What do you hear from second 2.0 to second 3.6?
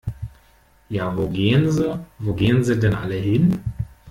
wo gehn se denn alle hin?